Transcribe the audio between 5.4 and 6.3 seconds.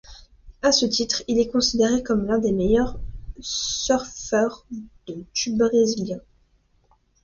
brésilien.